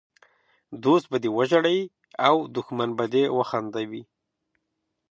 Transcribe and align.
دوست 0.83 1.05
به 1.11 1.17
دې 1.23 1.29
وژړوي 1.37 1.81
او 2.27 2.35
دښمن 2.55 2.89
به 2.97 3.05
دي 3.13 3.23
وخندوي! 3.37 4.03